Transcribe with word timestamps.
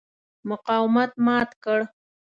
مقاومت 0.49 1.11
مات 1.25 1.49
کړ. 1.63 1.79